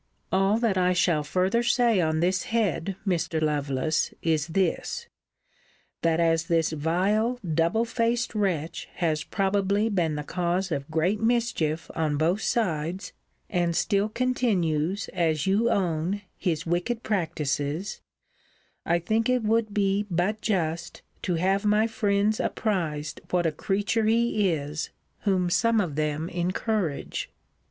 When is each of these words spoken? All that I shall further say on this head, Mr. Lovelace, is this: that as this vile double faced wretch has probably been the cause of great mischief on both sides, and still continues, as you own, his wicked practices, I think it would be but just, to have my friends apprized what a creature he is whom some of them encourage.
All 0.31 0.57
that 0.57 0.79
I 0.79 0.93
shall 0.93 1.21
further 1.21 1.61
say 1.61 2.01
on 2.01 2.21
this 2.21 2.45
head, 2.45 2.95
Mr. 3.05 3.39
Lovelace, 3.39 4.11
is 4.23 4.47
this: 4.47 5.05
that 6.01 6.19
as 6.19 6.45
this 6.45 6.71
vile 6.71 7.39
double 7.45 7.85
faced 7.85 8.33
wretch 8.33 8.89
has 8.95 9.23
probably 9.23 9.89
been 9.89 10.15
the 10.15 10.23
cause 10.23 10.71
of 10.71 10.89
great 10.89 11.19
mischief 11.21 11.91
on 11.95 12.17
both 12.17 12.41
sides, 12.41 13.13
and 13.47 13.75
still 13.75 14.09
continues, 14.09 15.07
as 15.13 15.45
you 15.45 15.69
own, 15.69 16.23
his 16.35 16.65
wicked 16.65 17.03
practices, 17.03 18.01
I 18.87 18.97
think 18.97 19.29
it 19.29 19.43
would 19.43 19.71
be 19.71 20.07
but 20.09 20.41
just, 20.41 21.03
to 21.21 21.35
have 21.35 21.63
my 21.63 21.85
friends 21.85 22.39
apprized 22.39 23.21
what 23.29 23.45
a 23.45 23.51
creature 23.51 24.05
he 24.05 24.49
is 24.49 24.89
whom 25.25 25.51
some 25.51 25.79
of 25.79 25.93
them 25.95 26.27
encourage. 26.27 27.29